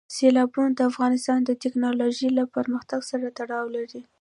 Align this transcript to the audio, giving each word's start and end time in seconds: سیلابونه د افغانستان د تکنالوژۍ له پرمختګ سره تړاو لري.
سیلابونه 0.15 0.71
د 0.75 0.79
افغانستان 0.91 1.39
د 1.45 1.51
تکنالوژۍ 1.63 2.29
له 2.37 2.43
پرمختګ 2.55 2.99
سره 3.11 3.25
تړاو 3.39 3.65
لري. 3.75 4.01